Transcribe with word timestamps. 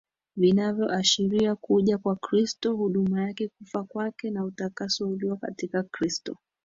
vinavyoashiria 0.35 1.55
Kuja 1.55 1.97
kwa 1.97 2.15
Kristo 2.15 2.73
Huduma 2.75 3.21
yake 3.21 3.47
kufa 3.47 3.83
kwake 3.83 4.31
na 4.31 4.43
utakaso 4.43 5.09
ulio 5.09 5.35
katika 5.35 5.83
Kristo 5.83 6.37